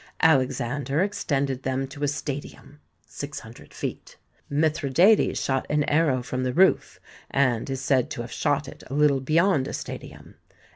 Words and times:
Alexander 0.23 1.03
extended 1.03 1.61
them 1.61 1.87
to 1.87 2.01
a 2.03 2.07
stadium 2.07 2.79
[600 3.05 3.71
feet]. 3.71 4.17
Mithridates 4.49 5.39
shot 5.39 5.67
an 5.69 5.83
arrow 5.83 6.23
from 6.23 6.41
the 6.41 6.53
roof 6.53 6.99
and 7.29 7.69
is 7.69 7.81
said 7.81 8.09
to 8.09 8.21
have 8.21 8.31
shot 8.31 8.67
it 8.67 8.81
a 8.87 8.95
little 8.95 9.21
beyond 9.21 9.67
a 9.67 9.73
stadium. 9.73 10.37